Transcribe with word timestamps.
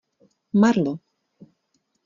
Marlo! 0.63 0.93